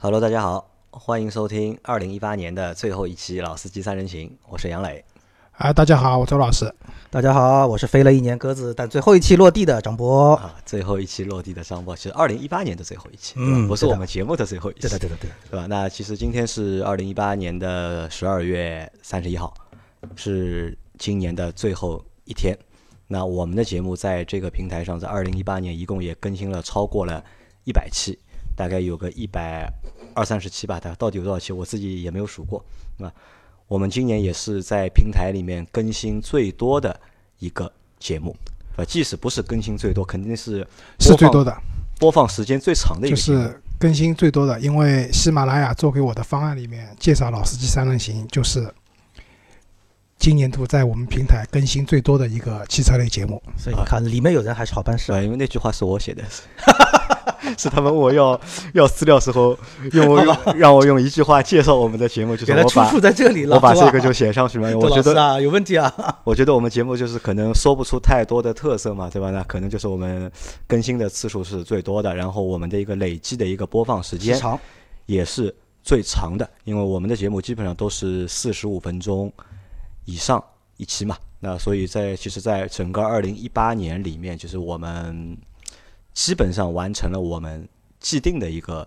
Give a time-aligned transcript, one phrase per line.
[0.00, 5.04] Hello，大家好，欢迎收听二零一八年的最后一期《老司机三人行》，我是杨磊。
[5.54, 6.72] 啊，大家好，我周老师。
[7.10, 10.34] 大家好，我是飞了一年鸽子，但最后一期落地的张博。
[10.34, 15.34] 啊，最后一期落地的张博，其实二零一八年的最后一期，嗯不是我们节目的最后一期，对的，对的，对的。
[15.50, 15.66] 对吧？
[15.66, 19.52] 那其实今天是二零一八年的十二月三十一号，
[20.14, 22.56] 是今年的最后一天。
[23.08, 27.24] 那我们的节目在这个平台上，在二零一八年一共也更新了超过了
[27.64, 28.16] 一百期，
[28.58, 29.72] 大概有个一百
[30.14, 30.80] 二三十期吧。
[30.80, 32.64] 它到底有多少期，我自己也没有数过。
[32.96, 33.08] 那
[33.68, 37.00] 我们今年也是在平台里面更新最多的
[37.38, 38.34] 一个节目，
[38.76, 40.66] 呃，即使不是更新最多，肯定是
[40.98, 41.56] 是最多的，
[42.00, 43.38] 播放时间最长的一就个节目。
[43.38, 48.68] 是更新最多的，因为喜马拉雅做给我的方案里面介绍《老司机三人行》就是
[50.18, 53.40] 今年度在我们平台更新最多的一个汽车类节目。
[53.56, 55.12] 所以你看，里面有人还是好办事。
[55.12, 56.24] 啊，因为那句话是我写的，
[57.58, 58.40] 是是他们问我要
[58.72, 59.58] 要资料时候，
[59.92, 63.56] 用我用让我用一句话介绍我们的节目，就是我把出处在这里了。
[63.56, 64.68] 我把这个就写上去嘛。
[64.78, 65.92] 我觉得有问题啊。
[66.24, 69.30] 我觉得我们节目就是可能说不出太多的特色嘛，对吧？
[69.30, 70.30] 那可能就是我们
[70.66, 74.58] 更新的次数是最多的，然后我们的一个累计的一个播放时间时长
[75.06, 79.32] 也是最长的，因为我们的节目基本上都是四十五分钟
[80.04, 80.42] 以上
[80.76, 81.16] 一期嘛。
[81.40, 85.36] 那所以在其实，在整个二零一八年里面，就是我们
[86.14, 87.68] 基本上完成了我们
[88.00, 88.86] 既定的一个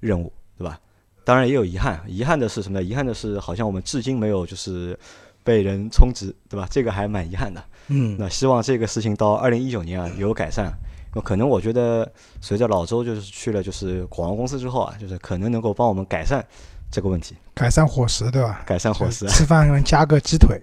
[0.00, 0.78] 任务，对吧？
[1.24, 2.82] 当然也有遗憾，遗憾的是什么呢？
[2.82, 4.98] 遗憾的是，好像我们至今没有就是
[5.44, 6.66] 被人充值，对吧？
[6.70, 7.62] 这个还蛮遗憾的。
[7.88, 10.72] 嗯，那希望这个事情到二零一九年啊有改善。
[11.12, 16.44] 那可能我觉得随着老周就是去了就是广告公司之后啊，就是可能能够帮我们改善
[16.90, 18.62] 这个问题，改善伙食，对吧？
[18.64, 20.56] 改善伙食，吃饭能加个鸡腿，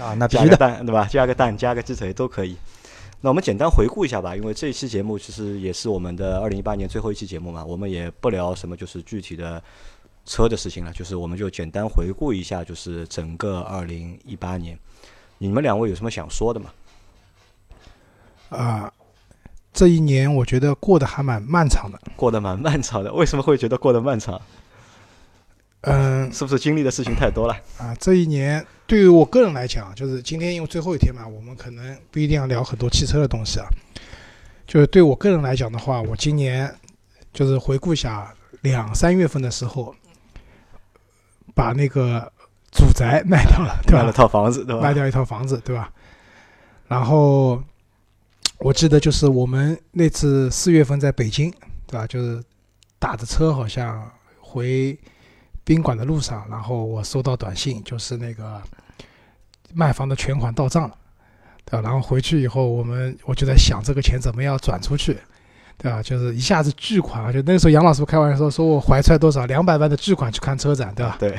[0.00, 0.50] 啊，那必须的。
[0.50, 1.08] 加个蛋，对吧？
[1.10, 2.56] 加个蛋，加个鸡腿都可以。
[3.24, 9.62] 那我们简单回顾一下吧，因为这一期节目其实也是我们的二零一八年最后一期节目嘛，我们也不聊什么就是具体的
[10.26, 14.78] 车的事情了，就是我们就简单回顾一下，就是整个二零一八年。
[15.38, 16.70] 你们两位有什么想说的吗？
[18.50, 18.92] 啊、
[19.72, 21.98] 这一年我觉得过得还蛮漫长的。
[22.16, 24.38] 过得蛮漫长的，为什么会觉得过得漫长？
[25.86, 27.54] 嗯是不是经历的事情太多了？
[27.78, 33.66] 啊，这一年对于我个人来讲，就是今天因为最后一天嘛，我们可能不一定要聊很多汽车的东西啊。
[34.66, 36.74] 就是对我个人来讲的话，我今年
[37.32, 39.94] 就是回顾一下两三月份的时候，
[41.54, 42.32] 把那个
[42.72, 44.12] 祖宅卖掉了，对吧买了？
[44.12, 44.80] 套房子，对吧？
[44.80, 45.92] 卖掉一套房子，对吧？
[46.88, 47.62] 然后
[48.58, 51.50] 我记得就是我们那次四月份在北京，
[51.86, 52.06] 对吧？
[52.06, 52.42] 就是
[52.98, 54.98] 打着车好像回
[55.64, 58.60] 宾馆的路上，然后我收到短信，就是那个
[59.72, 60.94] 卖房的全款到账了，
[61.64, 61.80] 对吧？
[61.80, 65.16] 然后回去以后，我们我就在想这个钱怎么样转出去，
[65.78, 66.02] 对吧？
[66.02, 67.32] 就是一下子巨款啊！
[67.32, 71.16] 就那个时候杨老师开玩笑说我怀揣多少两百万的巨款去看车展，对吧？
[71.18, 71.36] 对，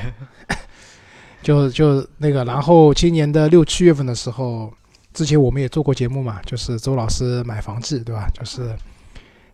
[1.43, 4.73] 就就那个，然后今年的六七月份的时候，
[5.13, 8.27] 之前我们也做过节目嘛，就是周老师买房记，对吧？
[8.33, 8.75] 就是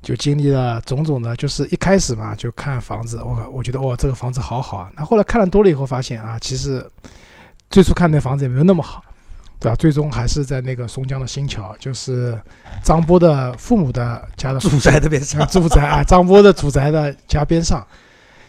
[0.02, 6.86] 就经历了种种的，就是一开始嘛就看房子，我我觉得哇这个房子好好啊，那后来看了多了以后发现啊，其实
[7.70, 9.04] 最初看那房子也没有那么好，
[9.60, 9.76] 对吧？
[9.76, 12.40] 最终还是在那个松江的新桥，就是
[12.84, 17.86] 张波的父母的家的住宅的边上，住宅啊，张波的住宅的家边上，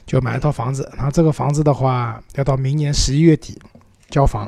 [0.06, 0.90] 就买了套房子。
[0.96, 3.60] 然后这个房子的话，要到明年十一月底
[4.08, 4.46] 交房。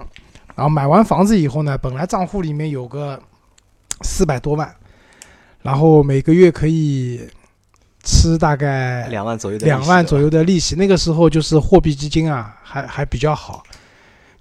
[0.56, 3.20] 然后买完房子以后呢，本来账户里面有个
[4.02, 4.74] 四百多万，
[5.64, 7.22] 然后每个月可以
[8.02, 10.76] 吃大概两万左右的两万左右，的利息。
[10.76, 13.62] 那个时候就是货币基金啊，还还比较好。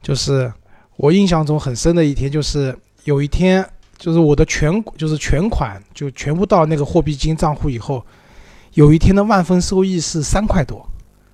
[0.02, 0.52] 就是
[0.98, 3.66] 我印象中很深的一天，就是有一天，
[3.98, 8.06] 就是我的全就是全款就全部到那个货币基金账户以后，
[8.74, 10.86] 有一天的万分收益是三块多，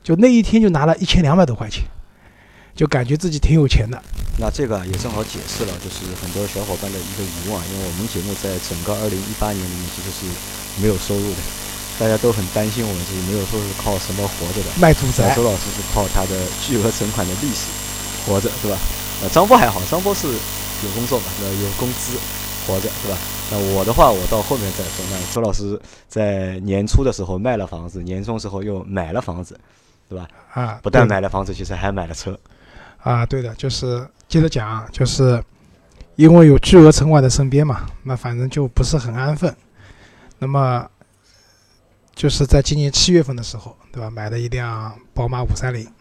[0.03, 1.83] 就那一天就拿了一千两百多块钱，
[2.75, 3.99] 就感觉自己挺有钱的。
[4.39, 10.25] 那这个啊也正好解释了，就是很多小伙伴的一个疑问啊，因为我们节目在整个二零一八年里面其实是
[10.81, 11.41] 没有收入的，
[11.99, 14.71] 大家都很担心我们自己没有说是靠什么活着的。
[14.79, 17.67] 卖住宅那周老师是靠他的巨额存款的利息
[18.25, 18.77] 活着，是吧？
[19.21, 21.53] 呃，张波还好，张波是有工作嘛，呃？
[21.55, 22.17] 有工资
[22.65, 23.17] 活着，是吧？
[23.51, 25.03] 那我的话，我到后面再说。
[25.11, 25.77] 那周老师
[26.07, 29.59] 在年初的时候卖了房子，年终时候又买了房子，
[30.07, 30.27] 对吧？
[30.53, 32.39] 啊，不但买了房子，其实还买了车。
[33.03, 35.43] 啊，对的，就是接着讲啊，就是
[36.15, 39.53] 因为有巨额存款在身边嘛，那反正就不是很安分。
[40.37, 40.87] 那么
[42.13, 45.91] 就是在今年七月份的时候，对吧，买了一辆宝马五三零，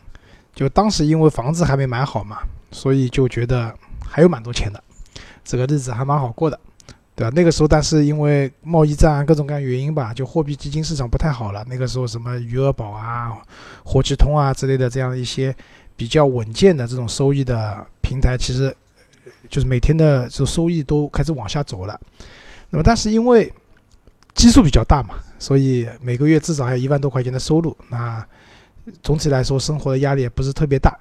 [0.54, 2.38] 就当时因为房子还没买好嘛，
[2.70, 3.74] 所以就觉得
[4.06, 4.84] 还有蛮多钱的，
[5.42, 6.60] 这个日子还蛮好过的。
[7.16, 7.32] 对吧？
[7.34, 11.64] 那个时候，但是因为贸易战各种各样原因吧，就货币基金市场不太好了。
[11.68, 13.32] 那个时候什么余额宝啊、
[13.84, 15.52] 活期通啊之类的这样一些
[15.98, 18.74] 比较稳健的这种收益的平台，其实
[19.50, 22.00] 就是每天的这收益都开始往下走了。
[22.70, 23.52] 那么，但是因为
[24.32, 27.76] 基数比较大嘛，所以每个月至少还有一万多块钱的收入。
[27.88, 28.24] 那
[29.02, 30.96] 总体来说，生活的压力也不是特别大。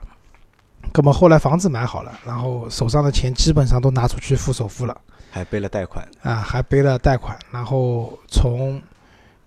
[0.93, 4.99] 那么后来房子买好了，然后手上的钱基本上都拿出去付首付了。
[5.29, 8.81] 还背了贷款啊，还背了贷款，然后从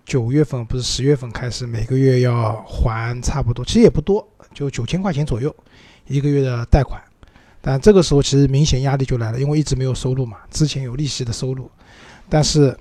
[0.05, 5.55] 九月份不是十月份开始，每个月要还差不多，其实也不多，就九千块钱左右
[6.07, 7.01] 一个月的贷款。
[7.61, 11.69] 但这个时候其实明显压力就来了，因为一直没有收入嘛，之前有利息的收入，
[12.27, 12.75] 但是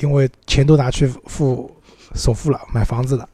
[0.00, 1.74] 因为钱都拿去付
[2.14, 3.26] 首付了，买房子了，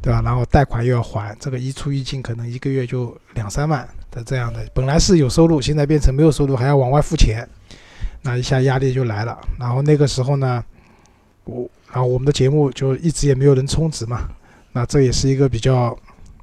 [0.00, 0.22] 对吧？
[0.24, 7.48] 然后贷款又要还，这个一出一进可能一个月就两三万的这样的，本来是有收入，现在变成没有收入，还要往外付钱。
[8.22, 10.62] 那一下压力就来了，然后那个时候呢，
[11.44, 14.28] 我然后我们的节目就一直也没有人充值嘛，
[14.72, 15.98] 那这也是一个比较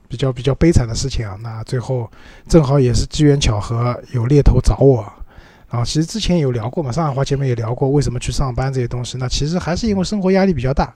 [0.08, 1.38] 比较比较悲惨的事情啊。
[1.42, 2.10] 那最后
[2.48, 5.02] 正好也是机缘巧合，有猎头找我，
[5.70, 9.18] 然后其实之前有聊过嘛，上海话前面也聊过为什么去上班这些东西。
[9.18, 10.94] 那其实还是因为生活压力比较大，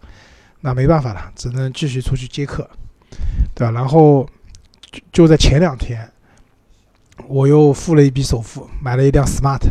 [0.62, 2.70] 那没办法了，只能继续出去接客，
[3.56, 3.72] 对吧？
[3.72, 4.28] 然后
[4.92, 6.10] 就就在前两天，
[7.28, 9.62] 我又付了一笔首付，买了一辆 smart。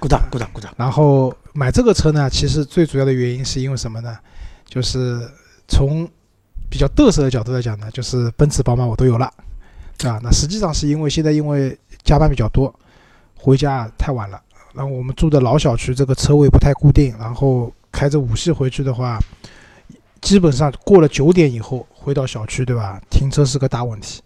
[0.00, 0.70] 鼓掌，鼓掌，鼓掌。
[0.76, 4.18] 然后买这个车呢，其实最主要的原因是因为什么呢？
[4.66, 5.26] 就是
[5.66, 6.06] 从
[6.68, 9.32] 比较嘚瑟的角度来讲呢，就是奔驰、宝马我都有了，
[9.98, 10.20] 对吧？
[10.22, 12.74] 那实际上是因为现在因为加班比较多，
[13.36, 14.40] 回家太晚了。
[14.72, 19.18] 然后我们住的老小区，这个车位不太固定，然后开着五系回去的话，
[20.20, 23.00] 基本上过了九点以后回到小区，对吧？
[23.10, 24.20] 停车是个大问题，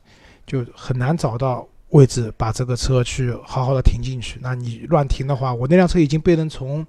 [0.46, 1.66] 就很难找到。
[1.92, 6.86] 位置把这个车去好好的停进去，那你乱停的话，我那辆车已经被人从，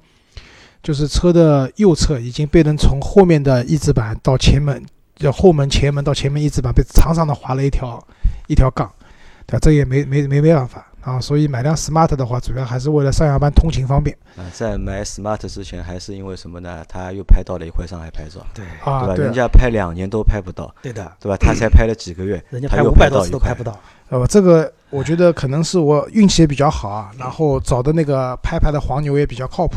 [0.84, 4.86] 就是车的右侧已经被人从后面的翼子板到前门，
[5.20, 8.02] 就后门前门到前面翼子板被长长的划了一条
[8.48, 8.90] 一条杠，
[9.46, 9.60] 对吧？
[9.62, 14.16] 这也没没没没办法啊，所以买辆 smart 的话，主要还是为了上下班通勤方便。
[14.38, 16.84] 啊，在买 smart 之前，还是因为什么呢？
[16.88, 19.24] 他又拍到了一块上海牌照，对啊，对吧？
[19.24, 21.38] 人家拍两年都拍不到，对的，对吧？
[21.38, 23.78] 他才拍了几个月，人家拍五百多次都拍不到，
[24.10, 24.72] 呃，这个。
[24.92, 29.76] 我觉得可能是我运气也比较好啊，然后找的那个拍牌的黄牛也比较靠谱，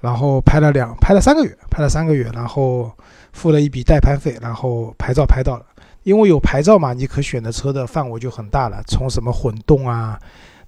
[0.00, 2.90] 然后拍了两拍了三个月，拍了三个月，然后
[3.32, 5.66] 付了一笔代拍费，然后牌照拍到了。
[6.04, 10.18] 因为有牌照嘛，你可选的车的范围就很大了，从什么混动啊，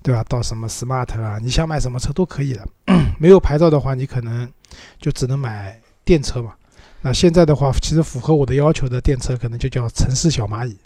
[0.02, 2.66] 对吧，到什么 smart 啊，你想买什么车都可以的。
[3.18, 4.46] 没有牌照的话，你可能
[4.98, 6.52] 就只能买电车嘛。
[7.00, 10.76] 那现在的话，其实符合我的要求的电车可能就叫城市小蚂蚁。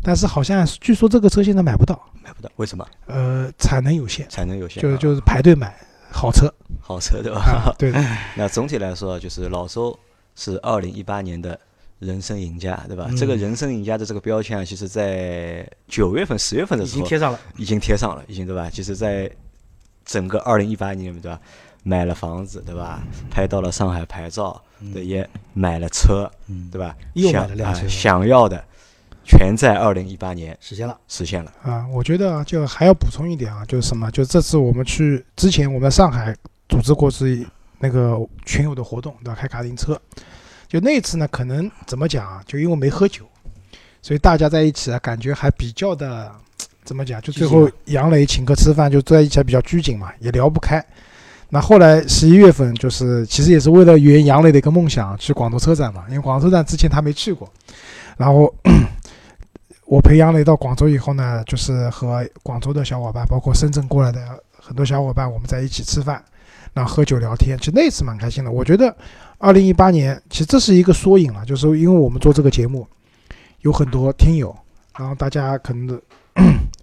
[0.00, 2.86] 但是好像据说这个车现在买不到，买不到，为什么？
[3.06, 5.74] 呃，产能有限，产能有限，就就是排队买
[6.10, 7.74] 好车，好车对吧？
[7.78, 7.92] 对。
[8.36, 9.98] 那总体来说，就是老周
[10.34, 11.58] 是二零一八年的
[11.98, 13.08] 人生赢家，对吧？
[13.16, 18.68] 这个人生赢家的这个标签啊，其实在九月份、十月份的时候已经贴上了，已经贴上了，已经对吧？
[18.70, 19.30] 其实，在
[20.04, 21.40] 整个二零一八年，对吧？
[21.84, 23.02] 买了房子，对吧？
[23.30, 24.60] 拍到了上海牌照，
[24.92, 26.30] 对，也买了车，
[26.70, 26.94] 对吧？
[27.14, 28.62] 又买了辆车，想要的。
[29.28, 31.86] 全在二零一八年实现了，实现了啊！
[31.92, 34.10] 我觉得就还要补充一点啊，就是什么？
[34.10, 36.34] 就这次我们去之前，我们在上海
[36.66, 37.46] 组织过是
[37.78, 39.38] 那个群友的活动，对吧？
[39.38, 40.00] 开卡丁车，
[40.66, 42.42] 就那次呢，可能怎么讲啊？
[42.46, 43.26] 就因为没喝酒，
[44.00, 46.32] 所以大家在一起啊，感觉还比较的
[46.82, 47.20] 怎么讲？
[47.20, 50.82] 就最后杨磊请客吃饭，就坐在一起比较拘谨嘛，也聊不开。
[51.50, 57.46] 那后来十一月份，就是其实也是为了圆杨磊的一个梦想，去广州车展嘛，因为广州车展之前他没去过，
[58.16, 58.50] 然后。
[59.88, 64.20] 我陪杨磊到广州以后呢，就是和广州的小伙伴，包括深圳过来的
[64.54, 66.22] 很多小伙伴，我们在一起吃饭，
[66.74, 67.56] 然后喝酒聊天。
[67.56, 68.50] 其实那次蛮开心的。
[68.50, 68.94] 我觉得，
[69.38, 72.86] 二零一八年其实这是一个缩影了，就是因为我们做这个节目，
[73.62, 74.54] 有很多听友，
[74.98, 75.98] 然后大家可能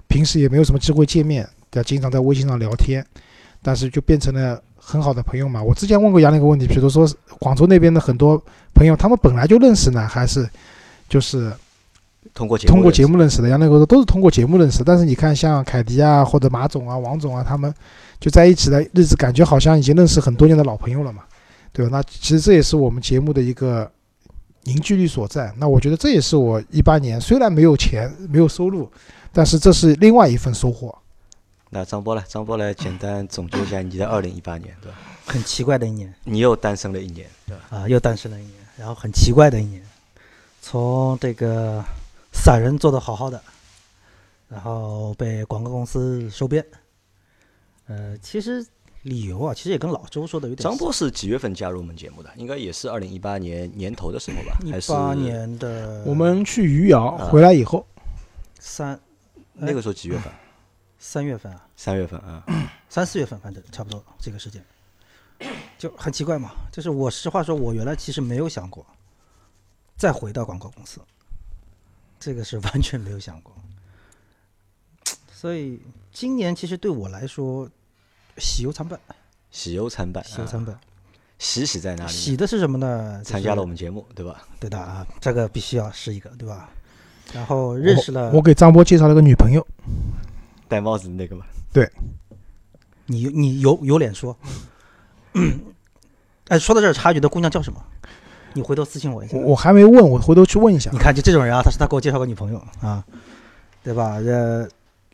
[0.07, 3.05] 平时也没有什么机会见面，对，经常在微信上聊天，
[3.61, 5.61] 但是就变成了很好的朋友嘛。
[5.61, 7.07] 我之前问过杨磊一个问题，比如说
[7.37, 8.43] 广州那边的很多
[8.73, 10.49] 朋友，他们本来就认识呢，还是
[11.07, 11.53] 就是。
[12.33, 14.83] 通过通过节目认识的，杨磊哥都是通过节目认识。
[14.83, 17.73] 但是你看，像凯迪啊，或者马总啊、王总啊，他们
[18.19, 21.23] 就在一起的日子，感觉好像已经认识很多年的老朋友了嘛，
[21.71, 21.91] 对吧？
[21.91, 23.89] 那其实这也是我们节目的一个
[24.63, 25.53] 凝聚力所在。
[25.57, 28.89] 那我觉得这也是我一八年虽然没有钱、没有收入，
[29.31, 30.93] 但是这是另外一份收获。
[31.69, 34.97] 那张波来，张波来简单总结一下你的二零一八年，对吧？
[35.25, 37.77] 很奇怪的一年，你又单身了一年，对吧？
[37.77, 39.81] 啊，又单身了一年，然后很奇怪的一年，
[40.61, 41.83] 从这个。
[42.35, 43.41] 散人做的好好的，
[44.47, 46.63] 然后被广告公司收编。
[47.87, 48.63] 呃，其实
[49.03, 52.29] 理由啊，其实也跟老周说的有点张波是几月份加入我们节目的？
[52.35, 54.57] 应该也是二零一八年年头的时候吧？
[54.69, 57.85] 还一是八年的我们去余姚啊回来以后，
[58.59, 58.99] 三
[59.53, 60.31] 那个时候几月份？
[60.99, 62.43] 三月份啊，三月份啊。
[62.89, 64.63] 三四月份，反正差不多这个时间，
[65.77, 66.51] 就很奇怪嘛。
[66.71, 68.85] 就是我实话说，我原来其实没有想过
[69.97, 71.01] 再回到广告公司，
[72.19, 73.55] 这个是完全没有想过。
[75.31, 75.79] 所以
[76.11, 77.69] 今年其实对我来说
[78.37, 78.99] 喜忧参半，
[79.51, 80.79] 喜忧参半，啊喜忧参半。
[81.37, 82.11] 喜喜在哪里？
[82.13, 83.21] 喜的是什么呢？
[83.23, 84.47] 参加了我们，节目，对吧？
[84.57, 86.69] 对的啊，这个必须要是一个，对吧？
[87.33, 89.65] 然后认识了我给张波介绍了个女朋友，
[90.69, 91.45] 戴帽子的那个嘛。
[93.07, 94.35] 你，你有有脸说？
[96.47, 97.85] 哎，说到这儿，察觉的姑娘叫什么？
[98.55, 99.47] 你回头私信我一下我。
[99.47, 100.97] 我还没问，我回头去问一下你。
[100.97, 103.05] 看，就这种人啊，他是他给我介绍个女朋友啊，
[103.83, 104.15] 对吧？
[104.15, 104.67] 呃，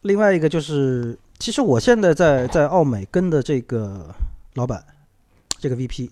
[0.03, 4.13] 另外一个就是，其实我现在在在奥美跟的这个
[4.53, 4.83] 老板，
[5.60, 6.10] 这个 VP，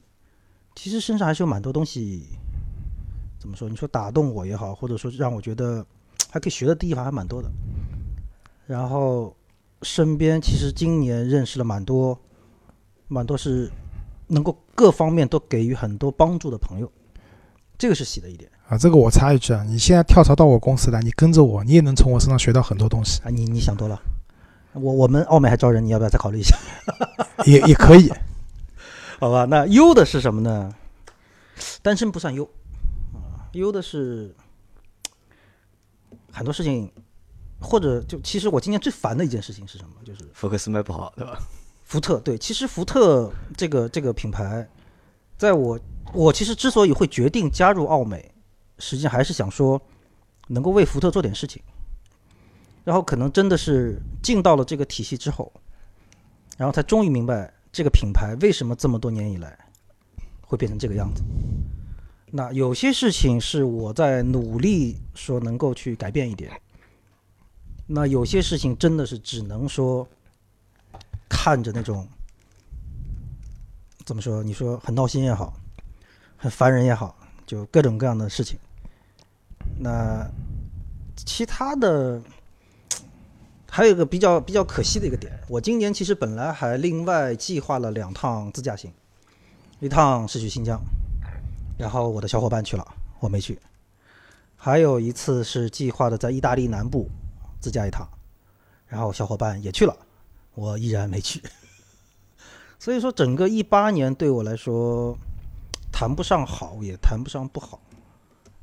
[0.76, 2.24] 其实身上还是有蛮多东西，
[3.40, 3.70] 怎么说？
[3.70, 5.86] 你说打动我也好，或者说让我觉得
[6.32, 7.50] 还可以学的地方还蛮多的。
[8.66, 9.36] 然后
[9.84, 12.20] 身边其实今年认识了蛮多，
[13.08, 13.70] 蛮多是
[14.28, 16.92] 能够各方面都给予很多帮助的朋友，
[17.80, 18.52] 这个是喜的一点。
[18.68, 24.00] 啊，这个我插一句啊，你现在跳槽到我公司来，你跟着我，你也能从我身上学到很多东西，啊，你你想多了。
[24.74, 26.56] 我我们奥美还招人，你要不要再考虑一下？
[27.46, 28.12] 也也可以。
[29.20, 30.76] 好吧，那优的是什么呢？
[31.82, 32.44] 单身不算优
[33.14, 34.36] 啊，优的是
[36.32, 36.92] 很多事情，
[37.60, 39.96] 或者就其实我今年最烦的一件事情是什么？
[40.06, 41.40] 就是福克斯卖不好，对吧？
[41.86, 42.20] 福特。
[42.20, 44.68] 对，其实福特这个这个品牌，
[45.38, 45.80] 在我
[46.14, 48.32] 我其实之所以会决定加入奥美，
[48.78, 49.82] 实际上还是想说
[50.48, 51.62] 能够为福特做点事情。
[52.84, 55.52] 然后可能真的是进到了这个体系之后，
[56.58, 59.56] 然后才终于明白这个品牌为什么这么多年以来
[60.42, 61.22] 会变成这个样子。
[62.32, 66.52] 那有些事情是我在努力说能够去改变一点，
[67.86, 70.08] 那有些事情真的是只能说
[71.28, 72.08] 看着那种
[74.06, 74.42] 怎么说？
[74.42, 75.54] 你说很闹心也好，
[76.42, 77.14] 很烦人也好，
[77.46, 78.58] 就各种各样的事情。
[79.78, 80.26] 那
[81.18, 82.22] 其他的
[83.70, 88.90] 还有一个比较比较可惜的一个点，我今年其实本来还另外计划了两趟自驾行，
[89.82, 90.80] 一趟是去新疆，
[91.78, 92.88] 然后我的小伙伴去了，
[93.20, 93.56] 我没去；
[94.56, 97.10] 还有一次是计划的在意大利南部
[97.60, 98.08] 自驾一趟，
[98.88, 99.94] 然后小伙伴也去了，
[100.56, 101.44] 我依然没去。
[102.80, 105.18] 所以说，整个一八年对我来说，
[106.00, 107.78] 谈不上好，也谈不上不好。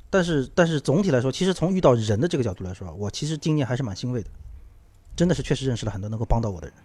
[0.09, 4.29] 但是，但是总体来说，其实从遇到人的这个角度来说，我其实今年还是蛮欣慰的，
[5.15, 6.75] 真的是确实认识了很多能够帮到我的人。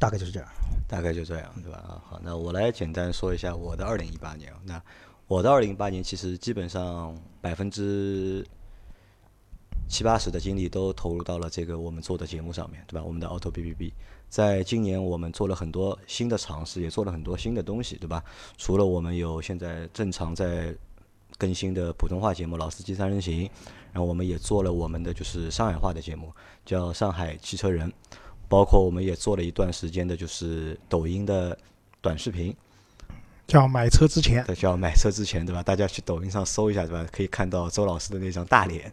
[0.00, 0.48] 大概就是这样。
[0.88, 1.78] 大概就这样，对吧？
[1.78, 4.52] 啊，好，那我来简单说一下我的二零一八年。
[4.64, 4.82] 那
[5.28, 8.44] 我的二零一八年其实基本上百分之
[9.88, 13.04] 七八十的精力都投入到了这个我们做的节目上面，对吧？
[13.06, 13.94] 我们的 Auto B B B，
[14.30, 18.24] 在今年我们做了很多新的尝试，也做了很多新的东西，对吧？
[18.56, 20.74] 除了我们有现在正常在
[21.36, 23.46] 更新的普通话节目《老司机三人行》，
[23.92, 26.32] 然后我们也做了我们的就是上海话的节目，
[26.64, 27.86] 叫《上海汽车人》。
[28.48, 31.56] 包括我们也做了一段时间的，就是抖音的
[32.00, 32.52] 短视频，
[33.46, 35.62] 叫买车之前，对，叫买车之前，对吧？
[35.62, 37.08] 大家去抖音上搜一下，对吧？
[37.12, 38.92] 可以看到周老师的那张大脸。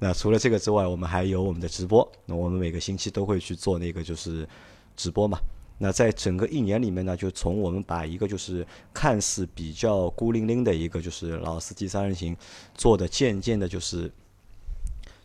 [0.00, 2.10] 那除了这个之外，我们还有我们的直播。
[2.26, 4.48] 那我们每个星期都会去做那个就是
[4.96, 5.38] 直播嘛。
[5.78, 12.36] 那在整个一年里面呢，就从我们把一个就是看似比较孤零零的一个就是老司机三人行
[12.74, 14.10] 做的渐渐的就是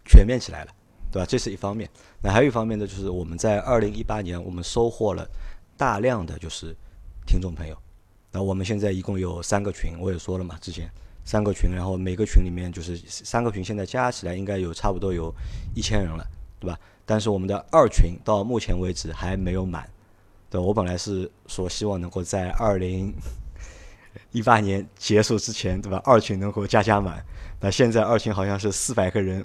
[0.06, 0.72] 全面起来了。
[1.12, 1.26] 对吧？
[1.26, 1.90] 这是一方面。
[2.22, 5.26] 那还有一方面呢，就是我们在二零一八年，我们收获了
[5.78, 6.76] 大量的就是
[7.26, 7.78] 听众朋友。
[8.34, 10.92] 那我们现在一共有三个群，我也说了嘛，之前
[11.26, 15.34] 三个群，然后每个群里面就是三个群，现在加起来应该有差不多有
[15.76, 16.26] 一千人了，
[16.60, 16.80] 对吧？
[17.06, 19.90] 但是我们的二群到目前为止还没有满。
[20.50, 23.14] 对，我本来是说希望能够在二零
[24.32, 26.02] 一八年结束之前，对吧？
[26.06, 27.24] 二群能够加加满。
[27.60, 29.44] 那现在二群好像是四百个人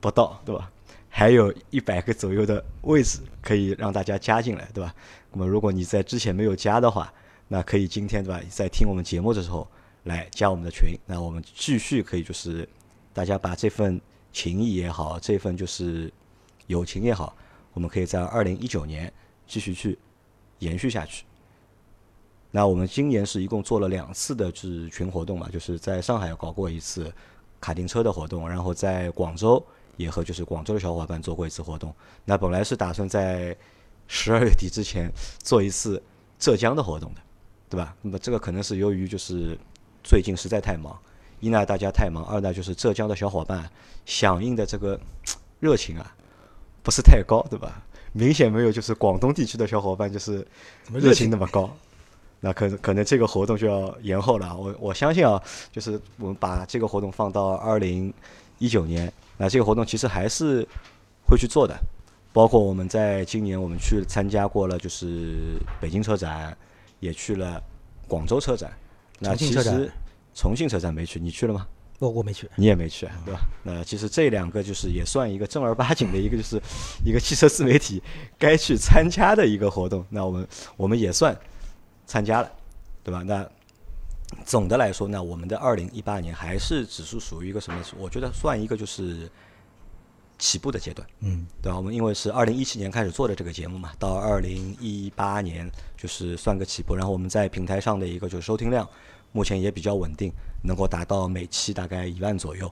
[0.00, 0.70] 不到，对吧？
[1.08, 4.94] 还有一百个左右的位置可以让大家加进来，对吧？
[5.32, 7.12] 那么如果你在之前没有加的话，
[7.48, 9.66] 那可以今天对吧，在听我们节目的时候
[10.04, 12.68] 来加我们的群，那我们继续可以就是
[13.12, 14.00] 大家把这份
[14.32, 16.12] 情谊也好，这份就是
[16.66, 17.36] 友情也好，
[17.72, 19.12] 我们可以在二零一九年
[19.46, 19.98] 继续去
[20.58, 21.24] 延续下去。
[22.50, 27.12] 那我们今年是一共做了两次的就是群活动嘛，就是在上海搞过一次
[27.60, 29.64] 卡丁车的活动，然后在广州。
[29.96, 31.94] 也和就是广州的小伙伴做过一次活动。
[32.24, 33.54] 那本来是打算在
[34.06, 36.02] 十二月底之前做一次
[36.38, 37.20] 浙江的活动的，
[37.68, 37.94] 对吧？
[38.00, 39.58] 那么这个可能是由于就是
[40.02, 40.96] 最近实在太忙，
[41.40, 43.68] 一呢大家太忙，二呢就是浙江的小伙伴
[44.04, 44.98] 响应的这个
[45.58, 46.14] 热情啊
[46.82, 47.82] 不是太高，对吧？
[48.12, 50.46] 明显没有就是广东地区的小伙伴就是
[50.92, 51.70] 热情那么高。
[52.40, 54.56] 那可可能这个活动就要延后了。
[54.56, 55.40] 我我相信啊，
[55.70, 58.12] 就是我们把这个活动放到二零
[58.58, 60.66] 一九年，那这个活动其实还是
[61.28, 61.78] 会去做的。
[62.32, 66.56] 包括我们在今年，我们去参加过了，就是北京车展，
[66.98, 67.62] 也去了
[68.08, 68.72] 广州车展。
[69.20, 69.88] 那其实
[70.34, 71.66] 重庆车展没去，你去了吗？
[72.00, 73.40] 我我没去，你也没去，对吧？
[73.62, 76.60] 那其实这两个就是也算一个正儿八经的一个，就是
[77.06, 78.02] 一个汽车自媒体
[78.36, 80.04] 该去参加的一个活动。
[80.10, 81.38] 那我们我们也算。
[82.06, 82.50] 参加了，
[83.04, 83.22] 对吧？
[83.22, 83.48] 那
[84.44, 87.80] 总的来说，那我们的二零一八年还是只是属于一个什么？
[87.96, 89.30] 我觉得算一个就是
[90.40, 91.76] 起步的阶段，嗯，对吧？
[91.76, 96.96] 我们因为是二零一七年开始做的这个节目嘛，到二零一八年就是算个起步。
[96.96, 98.88] 然后我们在平台上的一个就是收听量，
[99.30, 100.32] 目前也比较稳定，
[100.64, 102.68] 能够达到每期大概一万左右，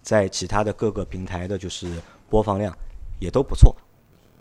[0.00, 2.74] 在其他的各个平台的就是播放量
[3.18, 3.76] 也都不错。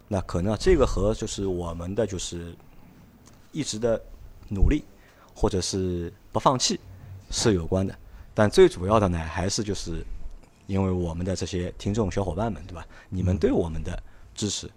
[0.07, 2.55] 那可能这个和就是我们的就是
[3.51, 4.01] 一直的。
[4.50, 4.86] 努力，
[5.36, 6.79] 或者是不放弃，
[7.29, 7.93] 是有关的。
[8.34, 10.05] 但最主要的呢，还是就是
[10.67, 12.86] 因为我们的这些听众小伙伴们，对吧？
[13.09, 13.97] 你们对我们的
[14.36, 14.69] 支持。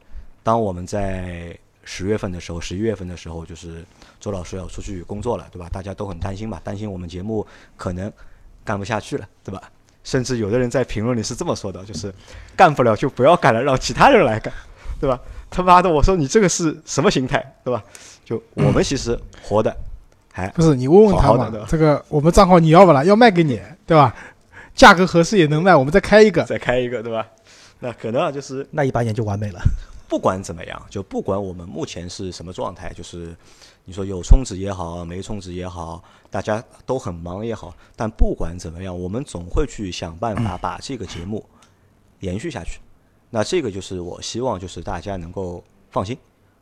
[0.42, 1.54] 当我们在
[1.84, 3.84] 十月份的时候，十一月份的时候，就是
[4.18, 5.68] 周老师要出去工作了，对吧？
[5.70, 8.10] 大家都很担心嘛，担心我们节目可能
[8.64, 9.62] 干不下去了，对吧？
[10.02, 12.12] 甚至有的人在评论里是这么说的，就是
[12.56, 14.52] 干不了就不要干了，让其他人来干，
[14.98, 15.20] 对吧？
[15.50, 17.84] 他妈的，我说你这个是什么心态，对吧？
[18.24, 19.76] 就我们其实活的
[20.32, 21.52] 还不是你问问他嘛？
[21.68, 23.02] 这个我们账号你要不啦？
[23.04, 24.14] 要卖给你，对吧？
[24.74, 27.26] 价格合适也能卖，我们再开一个，再开一个，对吧？
[27.80, 29.60] 那可能啊，就是那一把年就完美了。
[30.08, 33.34] 不管怎么样，就不管我们目前是什么状态，就是
[33.84, 41.44] 你说有充值也好，没充值也好，大家都很忙也好，但不管怎么样，我们总会去想办法把这个节目
[42.20, 42.80] 延续下去。
[43.30, 46.16] 那这个就是我希望，就是大家能够放心。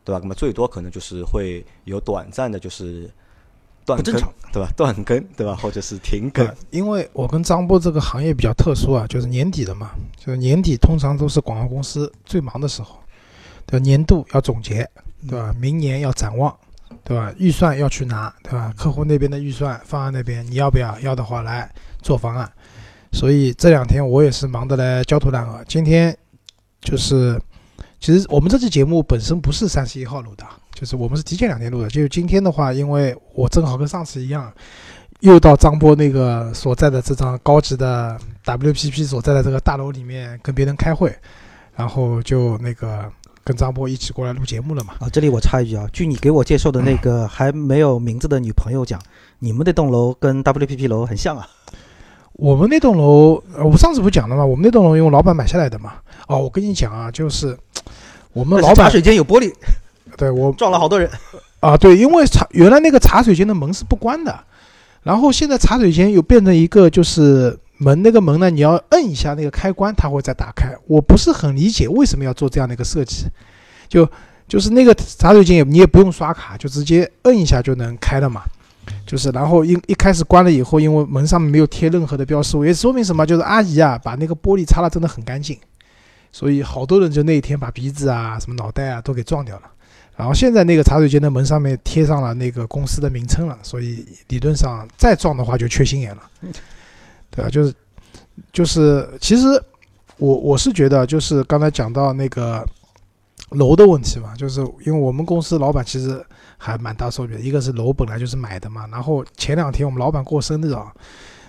[0.04, 0.18] 对吧？
[0.22, 3.10] 那么最多可能就是会有短暂的，就是
[3.96, 4.14] 断更，
[4.52, 4.70] 对吧？
[4.76, 5.56] 断更，对吧？
[5.56, 6.46] 或者是停更。
[6.70, 12.98] 因为我跟张波这个行业比较特殊啊，就是年底的嘛，就是年底通常都是广告公司最忙的时候，
[13.64, 14.86] 对年度要总结，
[15.26, 15.54] 对吧？
[15.58, 16.54] 明年要展望，
[17.02, 17.32] 对吧？
[17.38, 18.72] 预算要去拿，对吧？
[18.76, 21.00] 客户那边的预算放在那边，你要不要？
[21.00, 21.70] 要的话来
[22.02, 22.50] 做方案。
[23.12, 25.64] 所以这两天我也是忙得来焦头烂额。
[25.66, 26.16] 今天
[26.80, 27.40] 就是。
[28.00, 31.88] 其实我们这期节目本身不是三十一号录的，就是我们是提前两天录的。
[31.88, 34.52] 就是今天的话，因为我正好跟上次一样，
[35.20, 41.12] 又到张波那个所在的这张高级的 WPP 所在的这个大楼里面跟别人开会，
[41.74, 43.10] 然后就那个
[43.42, 44.94] 跟张波一起过来录节目了嘛。
[45.00, 49.00] 啊，这里我插一句啊，据你给我介绍的那个还没有名字的女朋友讲，
[49.40, 51.44] 你们那栋楼跟 WPP 楼很像啊。
[52.34, 54.46] 我们那栋楼，我上次不讲了吗？
[54.46, 55.94] 我们那栋楼因为老板买下来的嘛。
[56.28, 57.58] 哦，我跟你讲啊，就是
[58.32, 59.52] 我们老板茶水间有玻璃，
[60.16, 61.10] 对我撞了好多人。
[61.60, 64.38] 啊，对，因为茶原来那个茶水间的门是不关的，
[65.02, 70.72] 然后现在茶水间又变成一个就是门，那个门呢，你要摁一下那个开关，它会再打开。
[70.86, 73.26] 我不是很理解为什么要做这样的一个设计，
[73.88, 74.08] 就
[74.46, 78.42] 就是那个茶水间也你也不用刷卡，就直接摁一下就能开了嘛。
[79.04, 83.26] 就是，然后一一开始关了以后，因为门上面没有贴任何的标识，也说明什么？
[83.26, 85.58] 就是阿姨啊，把那个玻璃擦的真的很干净，
[86.32, 89.70] 所以好多人就那一天把鼻子啊、什么脑袋啊都给撞掉了。
[90.16, 96.22] 然后现在那个茶水间的门上面贴上了那个公司的名称了，所以理论上再撞的话就缺心眼了，
[97.30, 97.48] 对吧？
[97.50, 97.74] 就是，
[98.52, 99.46] 就是，其实
[100.16, 102.66] 我我是觉得，就是刚才讲到那个
[103.50, 106.24] 楼的问题嘛，就是因为我们公司老板其实。
[106.60, 110.92] 还蛮大手笔的，一个是楼本来就是买的嘛，然后前两天我们老板过生日啊，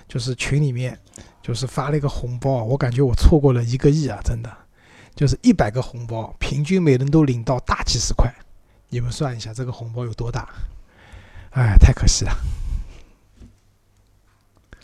[0.07, 0.95] 就是群里面
[1.41, 4.55] 就是发了一个红包，我感觉我错过了一个亿啊，真的，
[5.19, 8.33] 就是一百个红包，平均每人都领到大几十块，
[8.87, 10.47] 你们算一下这个红包有多大？
[11.49, 12.31] 哎，太可惜了，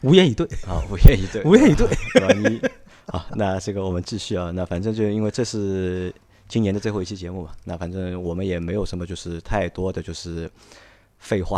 [0.01, 1.87] 无言以对啊，无言以对，无言以对，
[2.37, 2.61] 你
[3.07, 6.13] 好，那这个我们继续啊，那反正就因为这是。
[6.47, 10.47] 今年的最后一期节目嘛，那反正我们也没有什么就是太多的就是
[11.17, 11.57] 废话，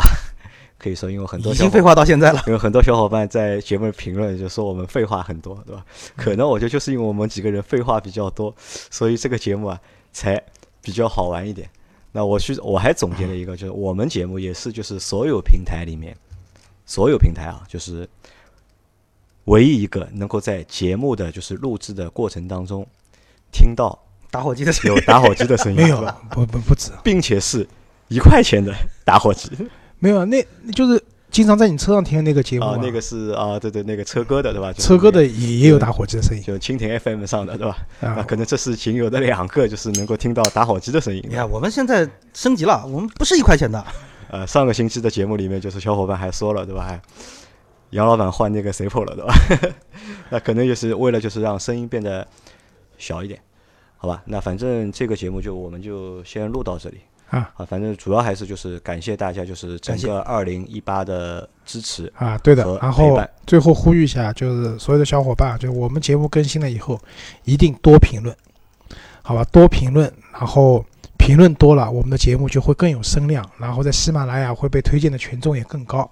[0.78, 5.84] 可以说因为很多已经废话到现在了，因为很多小伙伴在节目评论就说我们废话很多，对吧？
[6.16, 8.54] 可能我觉得就是因为我们几个人废话比较多，
[8.90, 9.80] 所以这个节目啊
[10.12, 10.40] 才
[10.80, 11.68] 比较好玩一点。
[12.12, 16.16] 那我去我还总结了一个，就是我们节目也是就是所有平台里面
[16.86, 18.08] 所有平台啊，就是
[19.44, 22.86] 唯一一个能够在节目的就是录制的过程当中
[23.52, 23.98] 听到。
[24.30, 27.66] 打火机的声音有打火机的声音，没有不不不止，并且是
[28.08, 29.50] 一块钱的打火机
[29.98, 34.72] 没有，那那就是经常在你车上听的那个节目，，啊那个是啊，对对，那个车哥的对吧？
[34.72, 37.76] 车哥的也也有打火机的声音就蜻蜓 FM 上的对吧？
[38.00, 38.22] 啊，啊。
[38.22, 41.34] 可能这是仅有的两个，就是能够听到打火机的声音你。
[41.34, 43.84] 看，我们现在升级了，我们不是一块钱的，
[44.30, 46.84] 呃，上个星期的节目里面，就是小伙伴还说了，对吧？
[46.84, 47.00] 还
[47.90, 49.74] 杨老板换那个 Zippo 了，对吧？
[50.30, 52.26] 那可能就是为了就是让声音变得
[52.98, 53.40] 小一点，
[53.96, 54.22] 好吧？
[54.26, 56.98] 那反正这个节目就我们就先录到这里
[57.30, 57.50] 啊。
[57.56, 62.12] 啊，反正主要还是就是感谢大家就是整个二零一八的支持。
[62.16, 62.78] 啊，对的。
[62.80, 67.00] 然后最后呼吁一下，就是所有的小伙伴，就我们节目更新了以后，
[67.44, 68.34] 一定多评论，
[69.22, 69.44] 好吧？
[69.52, 70.84] 多评论，然后
[71.16, 76.10] 评论多了，我们的节目就会更有声量，然后在喜马拉雅会被推荐的权重也更高。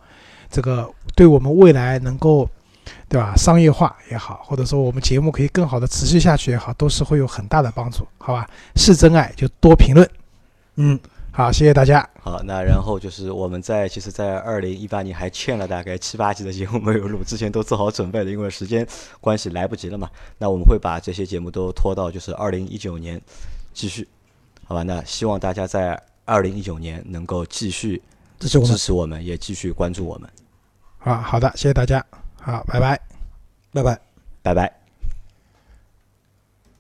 [0.51, 2.49] 这个对我们未来能够，
[3.09, 3.35] 对吧？
[3.37, 8.49] 商业化也好，或者说我们节目可以更好的持续下去也好，都是会有很大的帮助，好吧？
[8.77, 10.09] 是真爱就多评论。
[10.77, 10.99] 嗯，
[11.33, 12.07] 好，谢谢大家。
[12.21, 18.87] 好，那然后就是我们在其实，在二零一八年还欠了大概七八集的节目没有录，之前都做好准备了，因为时间
[19.21, 20.11] 关系来不及了嘛。
[20.39, 23.21] 那我们会把这些节目都拖到就是二零一九年
[23.73, 24.07] 继续，
[24.65, 24.83] 好吧？
[24.83, 27.97] 那希望大家在二零一九年能够继续
[28.39, 30.29] 支这是我们持我们，也继续关注我们，
[30.99, 32.05] 啊，好的，谢谢大家。
[32.41, 33.01] 好，拜拜。
[33.73, 33.99] 拜拜。
[34.43, 34.86] 拜拜。